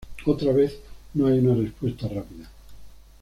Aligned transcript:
Otra 0.25 0.51
vez, 0.51 0.79
no 1.13 1.27
hay 1.27 1.37
una 1.37 1.53
respuesta 1.53 2.07
rápida. 2.07 2.49